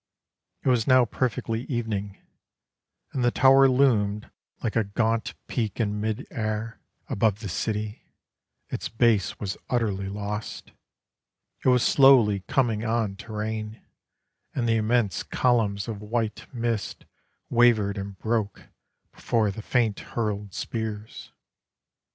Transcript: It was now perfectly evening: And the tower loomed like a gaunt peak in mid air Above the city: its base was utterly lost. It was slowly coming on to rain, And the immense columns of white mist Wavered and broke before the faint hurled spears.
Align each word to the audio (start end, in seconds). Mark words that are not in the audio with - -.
It 0.63 0.69
was 0.69 0.87
now 0.87 1.05
perfectly 1.05 1.65
evening: 1.65 2.17
And 3.13 3.23
the 3.23 3.29
tower 3.29 3.67
loomed 3.69 4.31
like 4.63 4.75
a 4.75 4.83
gaunt 4.85 5.35
peak 5.45 5.79
in 5.79 6.01
mid 6.01 6.25
air 6.31 6.79
Above 7.07 7.39
the 7.41 7.47
city: 7.47 8.07
its 8.69 8.89
base 8.89 9.39
was 9.39 9.57
utterly 9.69 10.09
lost. 10.09 10.71
It 11.63 11.69
was 11.69 11.83
slowly 11.83 12.39
coming 12.47 12.83
on 12.83 13.15
to 13.17 13.33
rain, 13.33 13.79
And 14.55 14.67
the 14.67 14.77
immense 14.77 15.21
columns 15.21 15.87
of 15.87 16.01
white 16.01 16.51
mist 16.51 17.05
Wavered 17.51 17.95
and 17.99 18.17
broke 18.17 18.69
before 19.11 19.51
the 19.51 19.61
faint 19.61 19.99
hurled 19.99 20.55
spears. 20.55 21.31